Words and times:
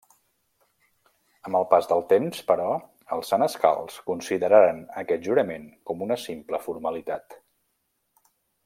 Amb 1.49 1.59
els 1.59 1.67
pas 1.73 1.89
del 1.91 2.01
temps 2.13 2.39
però, 2.53 2.71
els 3.17 3.31
senescals 3.35 4.01
consideraren 4.09 4.83
aquest 5.03 5.29
jurament 5.31 5.71
com 5.91 6.03
una 6.07 6.19
simple 6.27 6.65
formalitat. 6.69 7.39